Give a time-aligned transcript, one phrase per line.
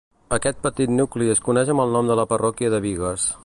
[0.37, 3.31] Aquest petit nucli es coneix amb el nom de la Parròquia de Bigues.